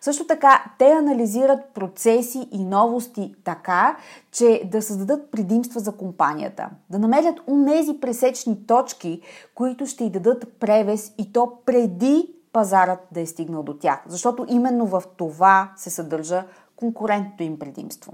Също 0.00 0.26
така, 0.26 0.64
те 0.78 0.90
анализират 0.90 1.60
процеси 1.74 2.48
и 2.52 2.64
новости 2.64 3.34
така, 3.44 3.96
че 4.32 4.62
да 4.64 4.82
създадат 4.82 5.30
предимства 5.30 5.80
за 5.80 5.92
компанията, 5.92 6.70
да 6.90 6.98
намерят 6.98 7.40
унези 7.46 8.00
пресечни 8.00 8.66
точки, 8.66 9.20
които 9.54 9.86
ще 9.86 10.04
й 10.04 10.10
дадат 10.10 10.52
превес 10.60 11.14
и 11.18 11.32
то 11.32 11.52
преди 11.66 12.34
пазарът 12.52 12.98
да 13.12 13.20
е 13.20 13.26
стигнал 13.26 13.62
до 13.62 13.74
тях, 13.74 14.02
защото 14.06 14.46
именно 14.48 14.86
в 14.86 15.02
това 15.16 15.72
се 15.76 15.90
съдържа 15.90 16.44
конкурентното 16.76 17.42
им 17.42 17.58
предимство. 17.58 18.12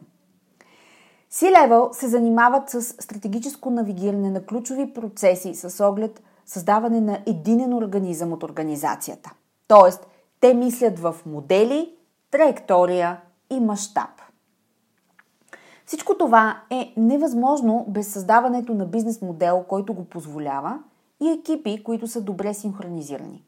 C-Level 1.33 1.93
се 1.93 2.09
занимават 2.09 2.71
с 2.71 2.83
стратегическо 2.83 3.71
навигиране 3.71 4.31
на 4.31 4.43
ключови 4.43 4.95
процеси 4.95 5.55
с 5.55 5.85
оглед 5.85 6.23
създаване 6.47 7.01
на 7.01 7.19
единен 7.27 7.75
организъм 7.75 8.33
от 8.33 8.43
организацията. 8.43 9.33
Тоест, 9.69 10.07
те 10.41 10.55
мислят 10.55 10.99
в 10.99 11.17
модели, 11.27 11.93
траектория 12.31 13.21
и 13.51 13.61
мащаб. 13.61 14.11
Всичко 15.87 16.19
това 16.19 16.63
е 16.71 16.93
невъзможно 16.97 17.85
без 17.89 18.13
създаването 18.13 18.75
на 18.75 18.87
бизнес 18.87 19.23
модел, 19.23 19.65
който 19.69 19.95
го 19.95 20.05
позволява 20.05 20.79
и 21.23 21.31
екипи, 21.31 21.83
които 21.85 22.07
са 22.07 22.21
добре 22.21 22.55
синхронизирани. 22.55 23.45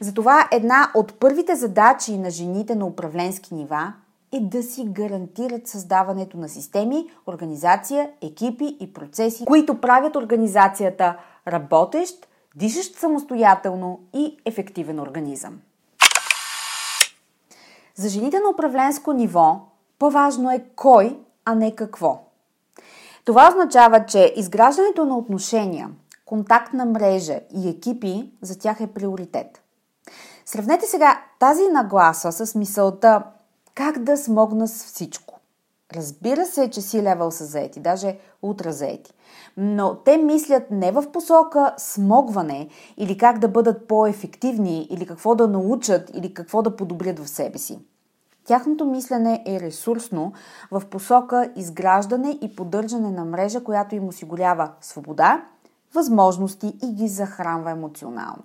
Затова 0.00 0.48
една 0.52 0.90
от 0.94 1.14
първите 1.18 1.54
задачи 1.54 2.18
на 2.18 2.30
жените 2.30 2.74
на 2.74 2.86
управленски 2.86 3.54
нива 3.54 3.92
е 4.34 4.40
да 4.40 4.62
си 4.62 4.84
гарантират 4.84 5.68
създаването 5.68 6.36
на 6.36 6.48
системи, 6.48 7.10
организация, 7.26 8.10
екипи 8.22 8.76
и 8.80 8.92
процеси, 8.92 9.44
които 9.44 9.80
правят 9.80 10.16
организацията 10.16 11.16
работещ, 11.48 12.28
дишащ 12.56 12.96
самостоятелно 12.96 14.00
и 14.14 14.36
ефективен 14.44 15.00
организъм. 15.00 15.60
За 17.94 18.08
жените 18.08 18.40
на 18.40 18.50
управленско 18.50 19.12
ниво 19.12 19.60
по-важно 19.98 20.50
е 20.50 20.64
кой, 20.76 21.18
а 21.44 21.54
не 21.54 21.74
какво. 21.74 22.20
Това 23.24 23.48
означава, 23.48 24.06
че 24.06 24.34
изграждането 24.36 25.04
на 25.04 25.18
отношения, 25.18 25.90
контактна 26.24 26.84
мрежа 26.84 27.40
и 27.56 27.68
екипи 27.68 28.30
за 28.42 28.58
тях 28.58 28.80
е 28.80 28.86
приоритет. 28.86 29.62
Сравнете 30.46 30.86
сега 30.86 31.22
тази 31.38 31.68
нагласа 31.68 32.32
с 32.32 32.54
мисълта 32.54 33.22
как 33.74 33.98
да 33.98 34.16
смогна 34.16 34.68
с 34.68 34.84
всичко. 34.84 35.40
Разбира 35.94 36.46
се, 36.46 36.70
че 36.70 36.80
си 36.80 37.02
левел 37.02 37.30
са 37.30 37.44
заети, 37.44 37.80
даже 37.80 38.18
утра 38.42 38.72
заети. 38.72 39.12
Но 39.56 39.94
те 39.94 40.16
мислят 40.16 40.70
не 40.70 40.92
в 40.92 41.12
посока 41.12 41.74
смогване 41.78 42.68
или 42.96 43.18
как 43.18 43.38
да 43.38 43.48
бъдат 43.48 43.88
по-ефективни, 43.88 44.86
или 44.90 45.06
какво 45.06 45.34
да 45.34 45.48
научат, 45.48 46.10
или 46.14 46.34
какво 46.34 46.62
да 46.62 46.76
подобрят 46.76 47.18
в 47.18 47.28
себе 47.28 47.58
си. 47.58 47.78
Тяхното 48.44 48.86
мислене 48.86 49.42
е 49.46 49.60
ресурсно 49.60 50.32
в 50.70 50.82
посока 50.90 51.52
изграждане 51.56 52.38
и 52.42 52.56
поддържане 52.56 53.10
на 53.10 53.24
мрежа, 53.24 53.64
която 53.64 53.94
им 53.94 54.08
осигурява 54.08 54.70
свобода, 54.80 55.44
възможности 55.94 56.74
и 56.82 56.92
ги 56.92 57.08
захранва 57.08 57.70
емоционално. 57.70 58.44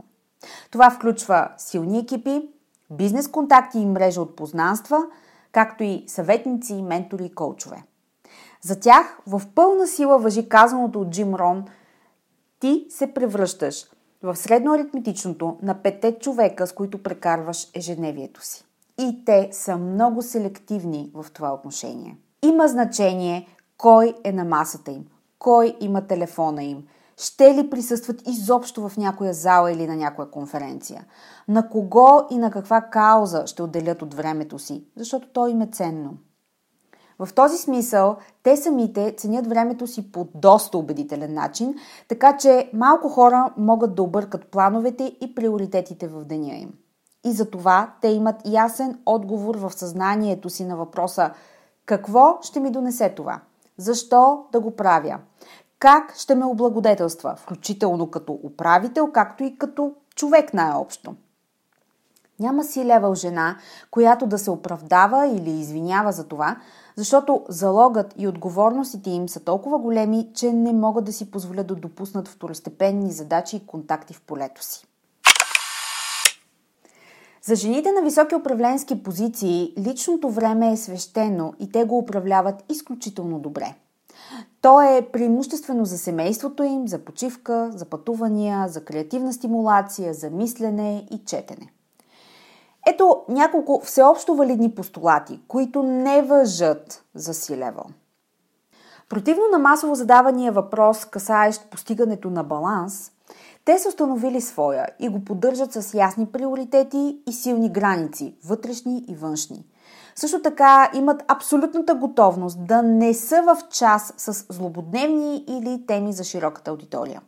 Това 0.72 0.90
включва 0.92 1.50
силни 1.58 2.00
екипи, 2.00 2.50
бизнес 2.92 3.28
контакти 3.28 3.80
и 3.80 3.86
мрежа 3.86 4.22
от 4.22 4.36
познанства, 4.36 5.06
както 5.52 5.84
и 5.84 6.04
съветници, 6.08 6.82
ментори 6.82 7.26
и 7.26 7.36
коучове. 7.36 7.84
За 8.62 8.80
тях 8.80 9.20
в 9.28 9.42
пълна 9.56 9.88
сила 9.88 10.20
въжи 10.20 10.50
казаното 10.50 11.02
от 11.02 11.10
Джим 11.10 11.36
Рон 11.36 11.66
ти 12.60 12.86
се 12.90 13.14
превръщаш 13.14 13.86
в 14.24 14.36
средноаритметичното 14.36 15.58
на 15.62 15.82
пете 15.82 16.20
човека, 16.20 16.68
с 16.68 16.74
които 16.74 17.04
прекарваш 17.04 17.68
ежедневието 17.74 18.46
си. 18.46 18.66
И 19.00 19.26
те 19.26 19.50
са 19.52 19.78
много 19.78 20.22
селективни 20.22 21.12
в 21.14 21.26
това 21.34 21.54
отношение. 21.54 22.18
Има 22.44 22.68
значение 22.68 23.48
кой 23.78 24.14
е 24.24 24.32
на 24.32 24.46
масата 24.46 24.92
им, 24.92 25.06
кой 25.40 25.78
има 25.80 26.08
телефона 26.08 26.64
им– 26.64 26.84
ще 27.20 27.56
ли 27.56 27.70
присъстват 27.70 28.28
изобщо 28.28 28.90
в 28.90 28.98
някоя 28.98 29.34
зала 29.34 29.72
или 29.72 29.88
на 29.88 29.96
някоя 29.96 30.32
конференция? 30.32 31.06
На 31.48 31.70
кого 31.70 32.28
и 32.30 32.38
на 32.38 32.52
каква 32.52 32.82
кауза 32.82 33.48
ще 33.48 33.64
отделят 33.64 34.02
от 34.02 34.14
времето 34.14 34.60
си? 34.60 34.84
Защото 34.96 35.28
то 35.34 35.48
им 35.48 35.62
е 35.62 35.68
ценно. 35.68 36.14
В 37.20 37.34
този 37.36 37.58
смисъл, 37.58 38.18
те 38.44 38.58
самите 38.58 39.16
ценят 39.18 39.48
времето 39.48 39.88
си 39.88 40.12
по 40.12 40.28
доста 40.36 40.78
убедителен 40.78 41.34
начин, 41.34 41.76
така 42.08 42.38
че 42.38 42.70
малко 42.74 43.10
хора 43.10 43.54
могат 43.58 43.96
да 43.96 44.04
объркат 44.04 44.48
плановете 44.48 45.16
и 45.22 45.36
приоритетите 45.36 46.08
в 46.08 46.26
деня 46.26 46.56
им. 46.56 46.74
И 47.26 47.32
за 47.32 47.50
това 47.50 47.94
те 48.02 48.08
имат 48.08 48.36
ясен 48.46 49.00
отговор 49.06 49.56
в 49.56 49.72
съзнанието 49.72 50.50
си 50.50 50.66
на 50.66 50.78
въпроса 50.78 51.32
какво 51.86 52.38
ще 52.42 52.60
ми 52.60 52.72
донесе 52.72 53.10
това? 53.10 53.42
Защо 53.78 54.46
да 54.52 54.60
го 54.60 54.76
правя? 54.76 55.20
Как 55.80 56.16
ще 56.18 56.36
ме 56.36 56.46
облагодетелства, 56.46 57.36
включително 57.36 58.12
като 58.12 58.40
управител, 58.44 59.12
както 59.12 59.44
и 59.44 59.58
като 59.58 59.94
човек 60.16 60.54
най-общо. 60.54 61.16
Няма 62.40 62.64
си 62.64 62.86
левел 62.86 63.16
жена, 63.16 63.58
която 63.92 64.28
да 64.28 64.38
се 64.38 64.52
оправдава 64.52 65.28
или 65.28 65.50
извинява 65.50 66.12
за 66.12 66.28
това, 66.28 66.58
защото 66.96 67.46
залогът 67.50 68.14
и 68.18 68.28
отговорностите 68.28 69.10
им 69.10 69.30
са 69.30 69.40
толкова 69.40 69.80
големи, 69.80 70.30
че 70.34 70.54
не 70.54 70.74
могат 70.74 71.06
да 71.06 71.14
си 71.14 71.32
позволят 71.32 71.68
да 71.68 71.76
допуснат 71.76 72.28
второстепенни 72.28 73.12
задачи 73.12 73.56
и 73.56 73.66
контакти 73.66 74.14
в 74.14 74.22
полето 74.22 74.64
си. 74.64 74.86
За 77.42 77.56
жените 77.56 77.92
на 77.92 78.02
високи 78.02 78.36
управленски 78.36 79.04
позиции 79.04 79.74
личното 79.78 80.30
време 80.30 80.72
е 80.72 80.78
свещено 80.78 81.54
и 81.60 81.72
те 81.72 81.86
го 81.86 81.98
управляват 81.98 82.64
изключително 82.70 83.40
добре– 83.40 83.76
то 84.62 84.82
е 84.82 85.08
преимуществено 85.14 85.86
за 85.86 85.98
семейството 85.98 86.64
им, 86.64 86.88
за 86.88 87.00
почивка, 87.00 87.72
за 87.74 87.86
пътувания, 87.86 88.68
за 88.68 88.86
креативна 88.86 89.34
стимулация, 89.34 90.14
за 90.14 90.30
мислене 90.30 91.08
и 91.12 91.26
четене. 91.26 91.74
Ето 92.88 93.24
няколко 93.30 93.82
всеобщо 93.86 94.36
валидни 94.36 94.76
постулати, 94.76 95.40
които 95.48 95.84
не 95.84 96.22
въжат 96.22 97.04
за 97.16 97.34
си-левел. 97.34 97.86
Противно 99.10 99.44
на 99.52 99.60
масово 99.60 99.96
задавания 99.96 100.52
въпрос, 100.52 101.06
касаещ 101.06 101.70
постигането 101.70 102.30
на 102.30 102.44
баланс, 102.44 103.12
те 103.66 103.80
са 103.80 103.90
установили 103.90 104.42
своя 104.42 104.88
и 105.00 105.10
го 105.10 105.26
поддържат 105.26 105.74
с 105.74 105.94
ясни 105.94 106.26
приоритети 106.26 107.18
и 107.28 107.34
силни 107.34 107.72
граници, 107.72 108.36
вътрешни 108.46 109.06
и 109.08 109.16
външни– 109.16 109.66
също 110.20 110.42
така 110.42 110.92
имат 110.94 111.24
абсолютната 111.28 111.96
готовност 111.96 112.66
да 112.66 112.82
не 112.82 113.14
са 113.14 113.42
в 113.42 113.58
час 113.70 114.14
с 114.18 114.46
злободневни 114.50 115.44
или 115.48 115.86
теми 115.88 116.14
за 116.14 116.24
широката 116.24 116.72
аудитория. 116.72 117.22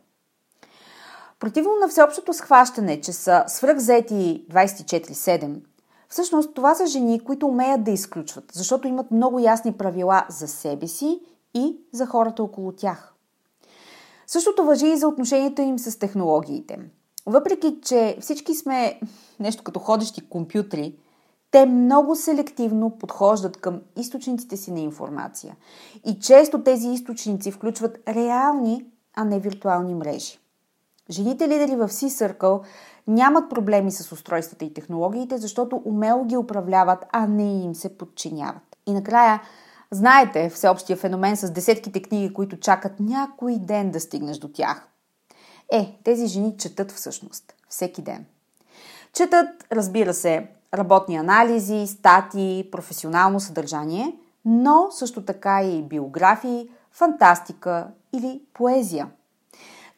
Противно 1.40 1.70
на 1.80 1.88
всеобщото 1.88 2.32
схващане, 2.32 3.00
че 3.00 3.12
са 3.12 3.44
свръхзети 3.46 4.44
24-7, 4.50 5.60
всъщност 6.08 6.54
това 6.54 6.74
са 6.74 6.86
жени, 6.86 7.24
които 7.24 7.46
умеят 7.46 7.84
да 7.84 7.90
изключват, 7.90 8.44
защото 8.52 8.88
имат 8.88 9.10
много 9.10 9.38
ясни 9.38 9.72
правила 9.72 10.26
за 10.28 10.48
себе 10.48 10.86
си 10.86 11.20
и 11.54 11.76
за 11.92 12.06
хората 12.06 12.42
около 12.42 12.72
тях. 12.72 13.14
Същото 14.26 14.64
въжи 14.64 14.86
и 14.86 14.96
за 14.96 15.08
отношението 15.08 15.62
им 15.62 15.78
с 15.78 15.98
технологиите. 15.98 16.78
Въпреки, 17.26 17.78
че 17.82 18.16
всички 18.20 18.54
сме 18.54 19.00
нещо 19.40 19.62
като 19.62 19.80
ходещи 19.80 20.28
компютри, 20.28 20.96
те 21.52 21.66
много 21.66 22.16
селективно 22.16 22.90
подхождат 22.90 23.56
към 23.56 23.80
източниците 23.96 24.56
си 24.56 24.70
на 24.70 24.80
информация. 24.80 25.56
И 26.06 26.18
често 26.20 26.64
тези 26.64 26.88
източници 26.88 27.52
включват 27.52 27.98
реални, 28.08 28.86
а 29.14 29.24
не 29.24 29.40
виртуални 29.40 29.94
мрежи. 29.94 30.38
Жените 31.10 31.48
лидери 31.48 31.76
в 31.76 31.88
C-Circle 31.88 32.62
нямат 33.06 33.50
проблеми 33.50 33.90
с 33.92 34.12
устройствата 34.12 34.64
и 34.64 34.74
технологиите, 34.74 35.38
защото 35.38 35.82
умело 35.84 36.24
ги 36.24 36.36
управляват, 36.36 37.06
а 37.12 37.26
не 37.26 37.62
им 37.62 37.74
се 37.74 37.98
подчиняват. 37.98 38.76
И 38.86 38.92
накрая, 38.92 39.42
знаете 39.90 40.50
всеобщия 40.50 40.96
феномен 40.96 41.36
с 41.36 41.50
десетките 41.50 42.02
книги, 42.02 42.34
които 42.34 42.60
чакат 42.60 43.00
някой 43.00 43.58
ден 43.58 43.90
да 43.90 44.00
стигнеш 44.00 44.38
до 44.38 44.48
тях. 44.48 44.88
Е, 45.72 45.98
тези 46.04 46.26
жени 46.26 46.56
четат 46.58 46.92
всъщност 46.92 47.54
всеки 47.68 48.02
ден. 48.02 48.24
Четат, 49.12 49.48
разбира 49.72 50.14
се, 50.14 50.48
работни 50.74 51.16
анализи, 51.16 51.86
статии, 51.86 52.68
професионално 52.72 53.40
съдържание, 53.40 54.16
но 54.44 54.86
също 54.90 55.24
така 55.24 55.62
и 55.62 55.82
биографии, 55.82 56.68
фантастика 56.90 57.86
или 58.12 58.40
поезия. 58.54 59.08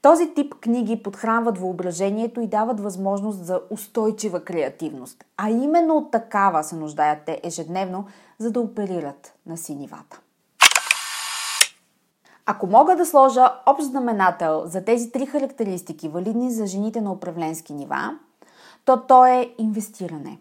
Този 0.03 0.35
тип 0.35 0.55
книги 0.55 1.03
подхранват 1.03 1.59
въображението 1.59 2.41
и 2.41 2.47
дават 2.47 2.81
възможност 2.81 3.45
за 3.45 3.61
устойчива 3.71 4.45
креативност. 4.45 5.25
А 5.37 5.51
именно 5.51 5.97
от 5.97 6.11
такава 6.11 6.65
се 6.65 6.77
нуждаят 6.77 7.19
те 7.27 7.41
ежедневно, 7.45 8.07
за 8.39 8.51
да 8.51 8.61
оперират 8.61 9.35
на 9.47 9.57
синивата. 9.57 10.21
Ако 12.47 12.67
мога 12.67 12.97
да 12.97 13.07
сложа 13.07 13.53
общ 13.67 13.87
знаменател 13.87 14.63
за 14.67 14.85
тези 14.85 15.13
три 15.13 15.27
характеристики, 15.27 16.09
валидни 16.09 16.51
за 16.51 16.67
жените 16.67 17.01
на 17.01 17.13
управленски 17.13 17.73
нива, 17.73 18.19
то 18.85 19.01
то 19.07 19.27
е 19.27 19.55
инвестиране. 19.59 20.39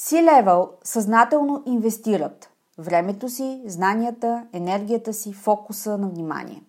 C-Level 0.00 0.68
съзнателно 0.84 1.62
инвестират 1.66 2.50
времето 2.78 3.28
си, 3.28 3.62
знанията, 3.66 4.46
енергията 4.52 5.12
си, 5.12 5.32
фокуса 5.32 5.98
на 5.98 6.08
внимание. 6.08 6.62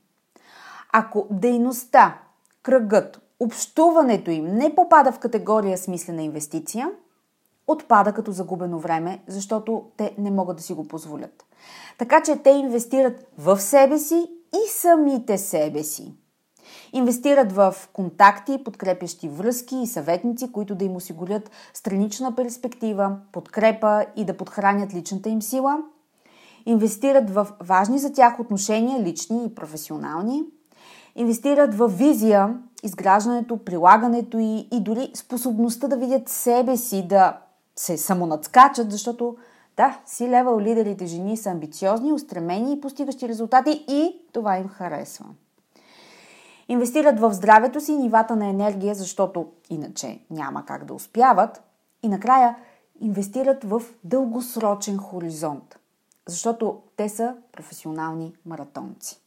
Ако 0.93 1.27
дейността, 1.29 2.19
кръгът, 2.63 3.21
общуването 3.39 4.31
им 4.31 4.45
не 4.45 4.75
попада 4.75 5.11
в 5.11 5.19
категория 5.19 5.77
смислена 5.77 6.21
инвестиция, 6.21 6.91
отпада 7.67 8.13
като 8.13 8.31
загубено 8.31 8.79
време, 8.79 9.23
защото 9.27 9.83
те 9.97 10.15
не 10.17 10.31
могат 10.31 10.57
да 10.57 10.63
си 10.63 10.73
го 10.73 10.87
позволят. 10.87 11.45
Така 11.97 12.23
че 12.23 12.37
те 12.37 12.49
инвестират 12.49 13.27
в 13.37 13.59
себе 13.59 13.97
си 13.97 14.31
и 14.53 14.69
самите 14.69 15.37
себе 15.37 15.83
си. 15.83 16.13
Инвестират 16.93 17.51
в 17.51 17.75
контакти, 17.93 18.63
подкрепящи 18.63 19.29
връзки 19.29 19.75
и 19.75 19.87
съветници, 19.87 20.51
които 20.51 20.75
да 20.75 20.85
им 20.85 20.95
осигурят 20.95 21.51
странична 21.73 22.35
перспектива, 22.35 23.17
подкрепа 23.31 24.05
и 24.15 24.25
да 24.25 24.37
подхранят 24.37 24.93
личната 24.93 25.29
им 25.29 25.41
сила. 25.41 25.77
Инвестират 26.65 27.29
в 27.29 27.47
важни 27.59 27.99
за 27.99 28.13
тях 28.13 28.39
отношения, 28.39 29.03
лични 29.03 29.45
и 29.45 29.55
професионални. 29.55 30.43
Инвестират 31.15 31.75
в 31.75 31.87
визия, 31.87 32.57
изграждането, 32.83 33.57
прилагането 33.57 34.37
и, 34.37 34.67
и 34.71 34.79
дори 34.79 35.11
способността 35.13 35.87
да 35.87 35.97
видят 35.97 36.29
себе 36.29 36.77
си, 36.77 37.07
да 37.07 37.37
се 37.75 37.97
самонадскачат, 37.97 38.91
защото 38.91 39.37
да, 39.77 39.99
си 40.05 40.29
левел 40.29 40.59
лидерите 40.59 41.05
жени 41.05 41.37
са 41.37 41.49
амбициозни, 41.49 42.13
устремени 42.13 42.73
и 42.73 42.81
постигащи 42.81 43.27
резултати 43.27 43.85
и 43.87 44.21
това 44.33 44.57
им 44.57 44.67
харесва. 44.67 45.25
Инвестират 46.71 47.19
в 47.19 47.33
здравето 47.33 47.81
си 47.81 47.91
и 47.91 47.97
нивата 47.97 48.35
на 48.35 48.47
енергия, 48.47 48.95
защото 48.95 49.51
иначе 49.69 50.19
няма 50.29 50.65
как 50.65 50.85
да 50.85 50.93
успяват. 50.93 51.63
И 52.03 52.07
накрая 52.07 52.55
инвестират 52.99 53.63
в 53.63 53.81
дългосрочен 54.03 54.97
хоризонт, 54.97 55.79
защото 56.27 56.81
те 56.95 57.09
са 57.09 57.35
професионални 57.51 58.33
маратонци. 58.45 59.21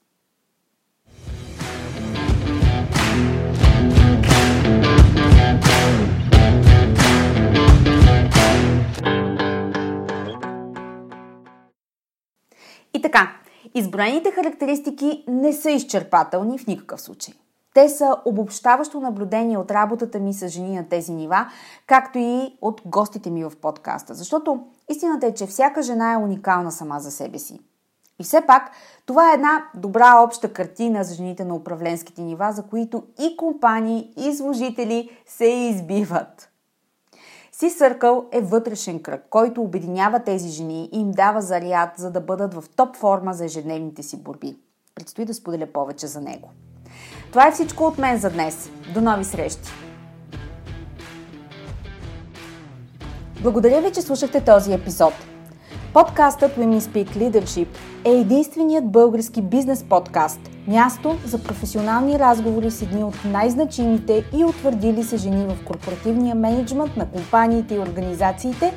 И 12.94 13.02
така, 13.02 13.43
изброените 13.74 14.30
характеристики 14.30 15.24
не 15.28 15.52
са 15.52 15.70
изчерпателни 15.70 16.58
в 16.58 16.66
никакъв 16.66 17.00
случай. 17.00 17.34
Те 17.74 17.88
са 17.88 18.16
обобщаващо 18.24 19.00
наблюдение 19.00 19.58
от 19.58 19.70
работата 19.70 20.18
ми 20.18 20.34
с 20.34 20.48
жени 20.48 20.76
на 20.76 20.88
тези 20.88 21.12
нива, 21.12 21.50
както 21.86 22.18
и 22.18 22.58
от 22.60 22.82
гостите 22.86 23.30
ми 23.30 23.44
в 23.44 23.52
подкаста. 23.62 24.14
Защото 24.14 24.66
истината 24.90 25.26
е, 25.26 25.34
че 25.34 25.46
всяка 25.46 25.82
жена 25.82 26.12
е 26.12 26.16
уникална 26.16 26.72
сама 26.72 27.00
за 27.00 27.10
себе 27.10 27.38
си. 27.38 27.60
И 28.18 28.24
все 28.24 28.40
пак, 28.46 28.70
това 29.06 29.30
е 29.30 29.34
една 29.34 29.64
добра 29.74 30.20
обща 30.20 30.52
картина 30.52 31.04
за 31.04 31.14
жените 31.14 31.44
на 31.44 31.54
управленските 31.54 32.22
нива, 32.22 32.52
за 32.52 32.62
които 32.62 33.02
и 33.20 33.36
компании, 33.36 34.12
и 34.16 34.34
служители 34.34 35.10
се 35.26 35.44
избиват. 35.44 36.53
Си 37.58 37.70
Circle 37.70 38.24
е 38.32 38.40
вътрешен 38.40 39.02
кръг, 39.02 39.26
който 39.30 39.62
обединява 39.62 40.20
тези 40.20 40.48
жени 40.48 40.88
и 40.92 41.00
им 41.00 41.10
дава 41.10 41.42
заряд, 41.42 41.90
за 41.96 42.10
да 42.10 42.20
бъдат 42.20 42.54
в 42.54 42.64
топ 42.76 42.96
форма 42.96 43.34
за 43.34 43.44
ежедневните 43.44 44.02
си 44.02 44.22
борби. 44.22 44.56
Предстои 44.94 45.24
да 45.24 45.34
споделя 45.34 45.66
повече 45.66 46.06
за 46.06 46.20
него. 46.20 46.50
Това 47.30 47.48
е 47.48 47.52
всичко 47.52 47.84
от 47.84 47.98
мен 47.98 48.18
за 48.18 48.30
днес. 48.30 48.70
До 48.94 49.00
нови 49.00 49.24
срещи! 49.24 49.70
Благодаря 53.42 53.80
ви, 53.82 53.92
че 53.92 54.02
слушахте 54.02 54.44
този 54.44 54.72
епизод. 54.72 55.12
Подкастът 55.92 56.56
Women 56.56 56.80
Speak 56.80 57.16
Leadership 57.16 57.68
е 58.04 58.10
единственият 58.10 58.92
български 58.92 59.42
бизнес 59.42 59.84
подкаст– 59.88 60.40
място 60.66 61.16
за 61.24 61.38
професионални 61.38 62.18
разговори 62.18 62.70
с 62.70 62.82
едни 62.82 63.04
от 63.04 63.24
най-значимите 63.24 64.24
и 64.36 64.44
утвърдили 64.44 65.04
се 65.04 65.16
жени 65.16 65.46
в 65.46 65.64
корпоративния 65.64 66.34
менеджмент 66.34 66.96
на 66.96 67.06
компаниите 67.06 67.74
и 67.74 67.78
организациите, 67.78 68.72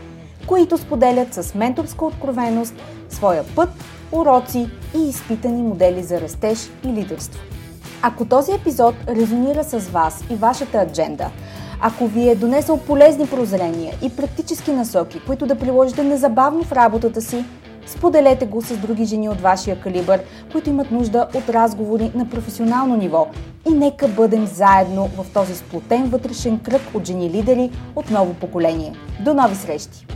които 0.48 0.78
споделят 0.78 1.34
с 1.34 1.56
менторска 1.56 2.06
откровеност 2.06 2.74
своя 3.10 3.44
път, 3.56 3.70
уроци 4.12 4.70
и 4.96 5.10
изпитани 5.10 5.64
модели 5.64 6.04
за 6.04 6.22
растеж 6.22 6.70
и 6.86 6.88
лидерство. 6.88 7.42
Ако 8.02 8.26
този 8.26 8.52
епизод 8.52 8.96
резонира 9.08 9.64
с 9.64 9.80
вас 9.80 10.24
и 10.32 10.36
вашата 10.36 10.78
адженда, 10.78 11.30
ако 11.82 12.08
ви 12.08 12.30
е 12.30 12.36
донесъл 12.36 12.78
полезни 12.78 13.28
прозрения 13.28 13.94
и 14.04 14.16
практически 14.16 14.72
насоки, 14.72 15.22
които 15.26 15.46
да 15.46 15.60
приложите 15.60 16.04
незабавно 16.04 16.64
в 16.64 16.72
работата 16.72 17.22
си, 17.22 17.46
споделете 17.88 18.46
го 18.46 18.62
с 18.62 18.78
други 18.78 19.06
жени 19.06 19.30
от 19.30 19.42
вашия 19.42 19.80
калибър, 19.80 20.20
които 20.52 20.70
имат 20.70 20.92
нужда 20.92 21.28
от 21.36 21.50
разговори 21.50 22.12
на 22.16 22.30
професионално 22.30 22.98
ниво. 22.98 23.28
И 23.70 23.74
нека 23.74 24.08
бъдем 24.08 24.46
заедно 24.46 25.08
в 25.08 25.26
този 25.34 25.56
сплотен 25.56 26.10
вътрешен 26.10 26.60
кръг 26.60 26.82
от 26.94 27.08
жени 27.08 27.30
лидери 27.30 27.72
от 27.96 28.12
ново 28.12 28.34
поколение. 28.34 28.94
До 29.20 29.34
нови 29.34 29.56
срещи! 29.56 30.08